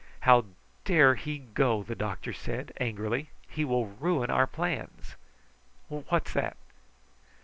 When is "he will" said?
3.47-3.85